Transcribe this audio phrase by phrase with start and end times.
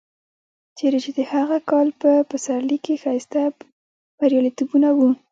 [0.77, 3.41] چېرې چې د هغه کال په پسرلي کې ښایسته
[4.17, 4.99] بریالیتوبونه و.